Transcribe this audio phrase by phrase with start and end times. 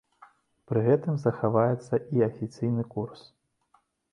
[0.69, 3.21] Пры гэтым захаваецца і афіцыйны курс.